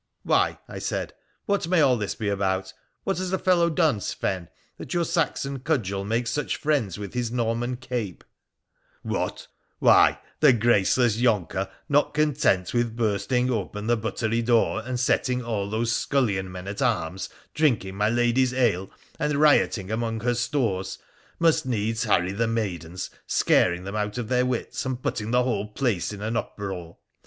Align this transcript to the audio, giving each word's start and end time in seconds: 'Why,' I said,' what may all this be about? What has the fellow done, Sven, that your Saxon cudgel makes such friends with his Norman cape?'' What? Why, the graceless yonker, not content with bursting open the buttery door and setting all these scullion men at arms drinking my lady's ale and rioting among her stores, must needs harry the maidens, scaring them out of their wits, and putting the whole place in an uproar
'Why,' 0.23 0.57
I 0.67 0.79
said,' 0.79 1.13
what 1.45 1.67
may 1.67 1.79
all 1.79 1.95
this 1.95 2.15
be 2.15 2.27
about? 2.27 2.73
What 3.03 3.19
has 3.19 3.29
the 3.29 3.37
fellow 3.37 3.69
done, 3.69 4.01
Sven, 4.01 4.49
that 4.79 4.95
your 4.95 5.05
Saxon 5.05 5.59
cudgel 5.59 6.03
makes 6.05 6.31
such 6.31 6.55
friends 6.57 6.97
with 6.97 7.13
his 7.13 7.31
Norman 7.31 7.77
cape?'' 7.77 8.23
What? 9.13 9.45
Why, 9.77 10.19
the 10.39 10.53
graceless 10.53 11.17
yonker, 11.17 11.69
not 11.87 12.15
content 12.15 12.73
with 12.73 12.95
bursting 12.95 13.51
open 13.51 13.85
the 13.85 13.95
buttery 13.95 14.41
door 14.41 14.81
and 14.83 14.99
setting 14.99 15.43
all 15.43 15.69
these 15.69 15.91
scullion 15.91 16.51
men 16.51 16.67
at 16.67 16.81
arms 16.81 17.29
drinking 17.53 17.95
my 17.95 18.09
lady's 18.09 18.55
ale 18.55 18.89
and 19.19 19.35
rioting 19.35 19.91
among 19.91 20.21
her 20.21 20.33
stores, 20.33 20.97
must 21.37 21.67
needs 21.67 22.05
harry 22.05 22.31
the 22.31 22.47
maidens, 22.47 23.11
scaring 23.27 23.83
them 23.83 23.95
out 23.95 24.17
of 24.17 24.29
their 24.29 24.47
wits, 24.47 24.83
and 24.83 25.03
putting 25.03 25.29
the 25.29 25.43
whole 25.43 25.67
place 25.67 26.11
in 26.11 26.23
an 26.23 26.35
uproar 26.35 26.97